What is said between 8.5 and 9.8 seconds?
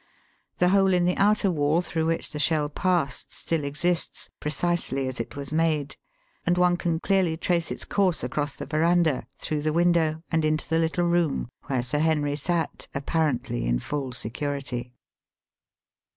the verandah through the